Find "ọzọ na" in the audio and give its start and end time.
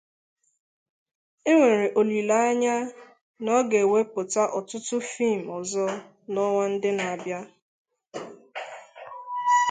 5.57-6.39